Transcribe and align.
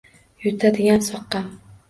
Yutadigan 0.45 1.05
soqqam! 1.09 1.55